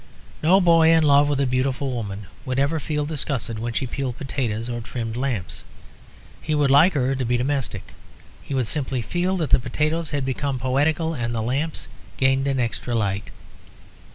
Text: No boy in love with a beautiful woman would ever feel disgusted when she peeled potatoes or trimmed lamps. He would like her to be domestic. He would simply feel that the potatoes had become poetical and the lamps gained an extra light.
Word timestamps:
No 0.41 0.59
boy 0.59 0.89
in 0.89 1.03
love 1.03 1.29
with 1.29 1.39
a 1.41 1.45
beautiful 1.45 1.91
woman 1.91 2.25
would 2.43 2.57
ever 2.57 2.79
feel 2.79 3.05
disgusted 3.05 3.59
when 3.59 3.71
she 3.71 3.85
peeled 3.85 4.17
potatoes 4.17 4.67
or 4.67 4.81
trimmed 4.81 5.15
lamps. 5.15 5.63
He 6.41 6.55
would 6.55 6.71
like 6.71 6.93
her 6.93 7.13
to 7.13 7.23
be 7.23 7.37
domestic. 7.37 7.93
He 8.41 8.55
would 8.55 8.65
simply 8.65 9.03
feel 9.03 9.37
that 9.37 9.51
the 9.51 9.59
potatoes 9.59 10.09
had 10.09 10.25
become 10.25 10.57
poetical 10.57 11.13
and 11.13 11.35
the 11.35 11.43
lamps 11.43 11.87
gained 12.17 12.47
an 12.47 12.59
extra 12.59 12.95
light. 12.95 13.29